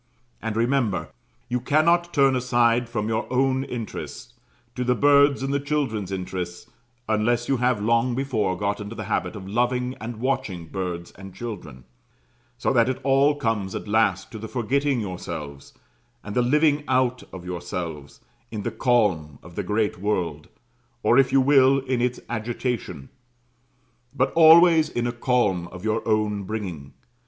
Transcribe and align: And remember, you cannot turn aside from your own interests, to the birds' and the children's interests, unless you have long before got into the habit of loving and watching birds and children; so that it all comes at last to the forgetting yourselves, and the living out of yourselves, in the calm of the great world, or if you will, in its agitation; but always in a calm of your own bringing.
And 0.41 0.55
remember, 0.57 1.09
you 1.47 1.59
cannot 1.59 2.11
turn 2.11 2.35
aside 2.35 2.89
from 2.89 3.07
your 3.07 3.31
own 3.31 3.63
interests, 3.63 4.33
to 4.73 4.83
the 4.83 4.95
birds' 4.95 5.43
and 5.43 5.53
the 5.53 5.59
children's 5.59 6.11
interests, 6.11 6.67
unless 7.07 7.47
you 7.47 7.57
have 7.57 7.79
long 7.83 8.15
before 8.15 8.57
got 8.57 8.81
into 8.81 8.95
the 8.95 9.03
habit 9.03 9.35
of 9.35 9.47
loving 9.47 9.93
and 10.01 10.17
watching 10.17 10.65
birds 10.65 11.11
and 11.11 11.35
children; 11.35 11.83
so 12.57 12.73
that 12.73 12.89
it 12.89 12.99
all 13.03 13.35
comes 13.35 13.75
at 13.75 13.87
last 13.87 14.31
to 14.31 14.39
the 14.39 14.47
forgetting 14.47 15.01
yourselves, 15.01 15.71
and 16.23 16.35
the 16.35 16.41
living 16.41 16.83
out 16.87 17.21
of 17.31 17.45
yourselves, 17.45 18.21
in 18.49 18.63
the 18.63 18.71
calm 18.71 19.37
of 19.43 19.53
the 19.53 19.61
great 19.61 19.99
world, 19.99 20.47
or 21.03 21.19
if 21.19 21.31
you 21.31 21.41
will, 21.41 21.77
in 21.81 22.01
its 22.01 22.19
agitation; 22.27 23.09
but 24.15 24.33
always 24.33 24.89
in 24.89 25.05
a 25.05 25.11
calm 25.11 25.67
of 25.67 25.83
your 25.85 26.01
own 26.07 26.41
bringing. 26.41 26.93